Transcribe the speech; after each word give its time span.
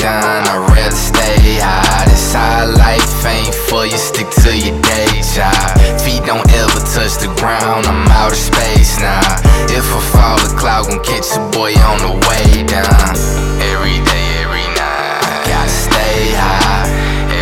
down, 0.00 0.48
I'd 0.48 0.72
rather 0.72 0.96
stay 0.96 1.60
high. 1.60 2.08
This 2.08 2.32
high 2.32 2.64
life 2.64 3.24
ain't 3.24 3.54
for 3.54 3.84
you, 3.84 3.96
stick 4.00 4.28
to 4.42 4.50
your 4.56 4.74
day 4.80 5.20
job. 5.36 5.76
Feet 6.00 6.24
don't 6.24 6.48
ever 6.56 6.80
touch 6.90 7.20
the 7.20 7.28
ground, 7.38 7.86
I'm 7.86 8.08
out 8.08 8.32
of 8.32 8.40
space 8.40 8.98
now. 8.98 9.20
If 9.68 9.84
I 9.92 10.00
fall, 10.10 10.40
a 10.40 10.48
cloud 10.56 10.88
gon' 10.88 11.04
catch 11.04 11.28
boy 11.52 11.76
on 11.84 11.98
the 12.00 12.14
way 12.26 12.64
down. 12.64 13.12
Every 13.60 14.00
day, 14.00 14.26
every 14.40 14.66
night, 14.72 15.44
gotta 15.44 15.68
stay 15.68 16.32
high. 16.34 16.88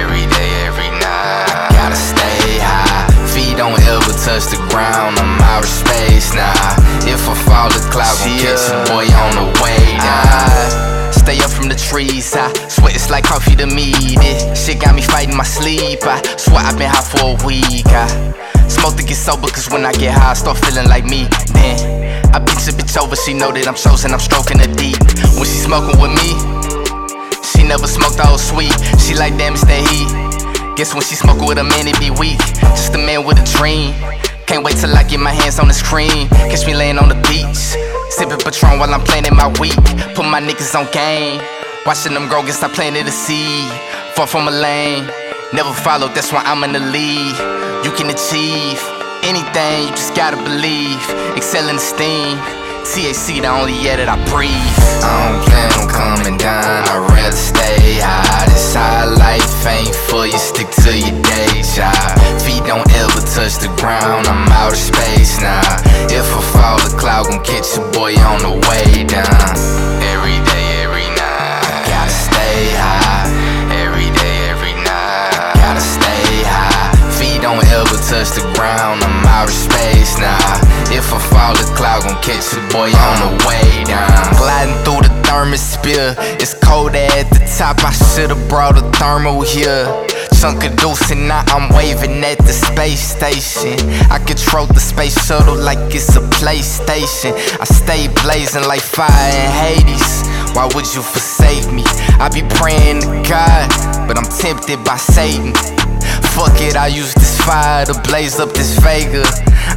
Every 0.00 0.24
day, 0.24 0.50
every 0.64 0.90
night, 0.96 1.76
gotta 1.76 2.00
stay 2.00 2.58
high. 2.64 3.06
Feet 3.28 3.60
don't 3.60 3.78
ever 3.84 4.12
touch 4.24 4.48
the 4.48 4.60
ground, 4.72 5.20
I'm 5.20 5.40
out 5.52 5.62
of 5.62 5.70
space 5.70 6.32
now. 6.32 6.56
If 7.04 7.20
I 7.28 7.34
fall, 7.44 7.68
the 7.68 7.84
cloud 7.92 8.16
gon' 8.24 8.40
catch 8.40 8.64
a 8.72 8.76
boy 8.88 9.06
on 9.12 9.32
the 9.36 9.46
way 9.60 10.00
down. 10.00 10.95
Stay 11.26 11.42
up 11.42 11.50
from 11.50 11.66
the 11.66 11.74
trees, 11.74 12.36
I 12.38 12.54
sweat 12.70 12.94
it's 12.94 13.10
like 13.10 13.24
coffee 13.24 13.56
to 13.56 13.66
me. 13.66 13.90
This 14.14 14.46
shit 14.54 14.78
got 14.78 14.94
me 14.94 15.02
fighting 15.02 15.36
my 15.36 15.42
sleep. 15.42 15.98
I 16.06 16.22
swear 16.38 16.62
I've 16.62 16.78
been 16.78 16.86
high 16.86 17.02
for 17.02 17.34
a 17.34 17.36
week. 17.42 17.82
I 17.90 18.06
smoke 18.70 18.94
to 18.94 19.02
get 19.02 19.18
sober, 19.18 19.50
cause 19.50 19.68
when 19.68 19.84
I 19.84 19.90
get 19.90 20.14
high, 20.14 20.30
I 20.30 20.34
start 20.34 20.56
feeling 20.58 20.86
like 20.86 21.02
me. 21.02 21.26
Then 21.50 22.30
I 22.30 22.38
bitch 22.38 22.70
a 22.70 22.72
bitch 22.78 22.94
over, 22.94 23.16
she 23.16 23.34
know 23.34 23.50
that 23.50 23.66
I'm 23.66 23.74
chosen, 23.74 24.14
I'm 24.14 24.22
stroking 24.22 24.62
her 24.62 24.70
deep. 24.78 25.02
When 25.34 25.50
she 25.50 25.66
smoking 25.66 25.98
with 25.98 26.14
me, 26.14 26.38
she 27.42 27.66
never 27.66 27.90
smoked 27.90 28.22
all 28.22 28.38
sweet. 28.38 28.70
She 29.02 29.18
like 29.18 29.34
damn, 29.34 29.58
it's 29.58 29.66
that 29.66 29.82
heat. 29.90 30.06
Guess 30.78 30.94
when 30.94 31.02
she 31.02 31.16
smoking 31.18 31.50
with 31.50 31.58
a 31.58 31.66
man, 31.66 31.90
it 31.90 31.98
be 31.98 32.14
weak. 32.14 32.38
Just 32.78 32.94
a 32.94 33.02
man 33.02 33.26
with 33.26 33.42
a 33.42 33.46
dream. 33.58 33.90
Can't 34.56 34.64
wait 34.64 34.80
till 34.80 34.96
I 34.96 35.02
get 35.02 35.20
my 35.20 35.36
hands 35.36 35.58
on 35.58 35.68
the 35.68 35.74
screen. 35.74 36.32
Catch 36.48 36.66
me 36.66 36.72
laying 36.72 36.96
on 36.96 37.10
the 37.12 37.20
beach. 37.28 37.76
Sipping 38.08 38.40
Patron 38.40 38.80
while 38.80 38.88
I'm 38.88 39.04
planting 39.04 39.36
my 39.36 39.52
week. 39.60 39.76
Put 40.16 40.24
my 40.24 40.40
niggas 40.40 40.72
on 40.72 40.88
game. 40.96 41.44
Watching 41.84 42.14
them 42.14 42.26
grow, 42.26 42.40
guess 42.40 42.62
I 42.62 42.72
planted 42.72 43.04
a 43.04 43.12
seed. 43.12 43.68
Far 44.16 44.26
from 44.26 44.48
a 44.48 44.50
lane. 44.50 45.04
Never 45.52 45.76
followed, 45.84 46.16
that's 46.16 46.32
why 46.32 46.40
I'm 46.48 46.64
in 46.64 46.72
the 46.72 46.80
lead. 46.80 47.36
You 47.84 47.92
can 48.00 48.08
achieve 48.08 48.80
anything, 49.28 49.92
you 49.92 49.92
just 49.92 50.16
gotta 50.16 50.40
believe. 50.40 51.04
Excel 51.36 51.68
in 51.68 51.78
steam. 51.78 52.40
THC, 52.88 53.44
the 53.44 53.52
only 53.52 53.76
air 53.84 54.00
that 54.00 54.08
I 54.08 54.16
breathe. 54.32 54.56
I 55.04 55.36
don't 55.36 55.44
plan 55.44 55.68
on 55.76 55.88
coming 55.92 56.38
down, 56.40 56.64
I'd 56.64 57.04
rather 57.12 57.36
stay 57.36 58.00
high. 58.00 58.48
This 58.48 58.72
high 58.72 59.04
life 59.04 59.66
ain't 59.68 59.92
for 60.08 60.24
you, 60.24 60.40
stick 60.40 60.72
to 60.80 60.96
your 60.96 61.12
day 61.20 61.60
job. 61.76 62.15
Touch 63.56 63.68
the 63.68 63.80
ground, 63.80 64.26
I'm 64.26 64.48
out 64.52 64.72
of 64.72 64.78
space 64.78 65.40
now. 65.40 65.64
If 66.12 66.28
I 66.28 66.40
fall, 66.52 66.76
the 66.76 66.94
cloud 66.98 67.26
gon' 67.28 67.42
catch 67.42 67.78
a 67.78 67.80
boy 67.96 68.12
on 68.20 68.40
the 68.44 68.52
way 68.68 69.04
down. 69.04 69.56
Every 70.12 70.36
day, 70.44 70.84
every 70.84 71.08
night, 71.16 71.88
gotta 71.88 72.12
stay 72.12 72.76
high. 72.76 73.24
Every 73.72 74.12
day, 74.12 74.50
every 74.52 74.74
night, 74.76 75.56
gotta 75.56 75.80
stay 75.80 76.44
high. 76.44 76.92
Feet 77.16 77.40
don't 77.40 77.64
ever 77.72 77.96
touch 78.04 78.36
the 78.36 78.44
ground, 78.60 79.00
I'm 79.00 79.24
out 79.24 79.48
of 79.48 79.54
space 79.54 80.18
now. 80.18 80.36
If 80.92 81.08
I 81.08 81.18
fall, 81.32 81.56
the 81.56 81.64
cloud 81.72 82.04
gon' 82.04 82.20
catch 82.20 82.52
a 82.52 82.60
boy 82.68 82.92
on 82.92 83.16
the 83.24 83.32
way 83.48 83.84
down. 83.84 84.36
Gliding 84.36 84.76
through 84.84 85.08
the 85.08 85.14
thermosphere, 85.24 86.12
it's 86.36 86.52
cold 86.52 86.94
at 86.94 87.30
the 87.32 87.40
top. 87.56 87.80
I 87.80 87.92
should've 87.92 88.48
brought 88.50 88.76
a 88.76 88.84
thermal 88.98 89.40
here. 89.40 89.88
Deuce 90.54 91.10
and 91.10 91.26
now 91.26 91.42
I'm 91.48 91.74
waving 91.74 92.22
at 92.22 92.38
the 92.38 92.52
space 92.52 93.02
station. 93.02 93.74
I 94.10 94.18
control 94.18 94.66
the 94.66 94.78
space 94.78 95.18
shuttle 95.26 95.56
like 95.56 95.78
it's 95.92 96.14
a 96.14 96.20
PlayStation. 96.38 97.34
I 97.58 97.64
stay 97.64 98.06
blazing 98.22 98.62
like 98.62 98.80
fire 98.80 99.08
in 99.10 99.50
Hades. 99.50 100.22
Why 100.54 100.66
would 100.74 100.86
you 100.94 101.02
forsake 101.02 101.72
me? 101.72 101.82
I 102.22 102.30
be 102.32 102.42
praying 102.62 103.00
to 103.00 103.28
God, 103.28 103.66
but 104.06 104.16
I'm 104.16 104.30
tempted 104.38 104.84
by 104.84 104.96
Satan. 104.96 105.52
Fuck 106.38 106.60
it, 106.60 106.76
I 106.76 106.86
use 106.86 107.12
this 107.14 107.40
fire 107.42 107.84
to 107.86 108.00
blaze 108.02 108.38
up 108.38 108.52
this 108.52 108.78
Vega. 108.78 109.24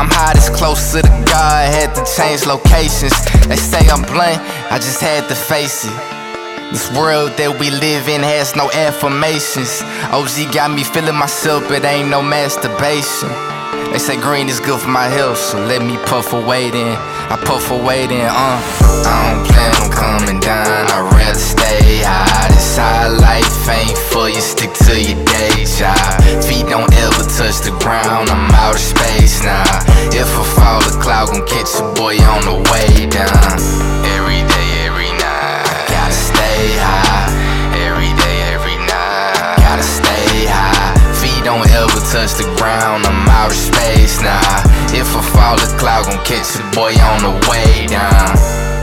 I'm 0.00 0.08
high 0.08 0.32
this 0.32 0.48
closer 0.48 1.02
to 1.02 1.24
God, 1.28 1.74
had 1.74 1.94
to 1.94 2.04
change 2.16 2.46
locations. 2.46 3.12
They 3.48 3.56
say 3.56 3.86
I'm 3.90 4.02
blunt, 4.02 4.40
I 4.72 4.78
just 4.78 5.00
had 5.00 5.28
to 5.28 5.34
face 5.34 5.84
it. 5.84 6.13
This 6.72 6.90
world 6.96 7.32
that 7.38 7.56
we 7.60 7.70
live 7.70 8.08
in 8.08 8.22
has 8.22 8.56
no 8.56 8.70
affirmations. 8.72 9.82
OG 10.10 10.52
got 10.52 10.70
me 10.70 10.82
feeling 10.82 11.14
myself, 11.14 11.66
but 11.68 11.84
ain't 11.84 12.08
no 12.08 12.22
masturbation. 12.22 13.30
They 13.92 13.98
say 13.98 14.18
green 14.18 14.48
is 14.48 14.58
good 14.58 14.80
for 14.80 14.88
my 14.88 15.06
health, 15.06 15.38
so 15.38 15.58
let 15.66 15.82
me 15.82 15.96
puff 16.06 16.32
away 16.32 16.70
then. 16.70 16.96
I 17.30 17.38
puff 17.46 17.70
away 17.70 18.06
then, 18.06 18.26
uh. 18.26 18.58
I 19.06 19.34
don't 19.34 19.46
plan 19.46 19.74
on 19.82 19.90
coming 19.90 20.40
down, 20.40 20.90
I'd 20.90 21.14
rather 21.14 21.38
stay 21.38 22.02
high. 22.02 22.48
This 22.48 22.76
high 22.76 23.06
life 23.06 23.68
ain't 23.70 23.98
for 24.10 24.28
you, 24.28 24.40
stick 24.40 24.72
to 24.88 24.98
your 24.98 25.22
day 25.24 25.62
job. 25.78 25.98
Feet 26.42 26.66
don't 26.66 26.90
ever 26.90 27.24
touch 27.38 27.62
the 27.62 27.70
ground, 27.78 28.30
I'm 28.30 28.50
ever 42.34 42.50
the 42.50 42.56
ground, 42.56 43.06
I'm 43.06 43.28
out 43.28 43.50
of 43.50 43.56
space 43.56 44.20
now. 44.20 44.62
If 44.92 45.14
I 45.16 45.22
fall, 45.22 45.56
the 45.56 45.76
cloud 45.78 46.06
gon' 46.06 46.24
catch 46.24 46.54
the 46.54 46.62
boy 46.74 46.94
on 46.94 47.22
the 47.22 47.48
way 47.50 47.86
down. 47.86 48.73